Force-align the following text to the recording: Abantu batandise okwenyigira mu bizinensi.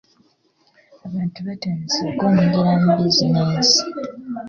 Abantu 1.07 1.39
batandise 1.47 1.99
okwenyigira 2.09 2.71
mu 2.83 2.91
bizinensi. 3.01 3.79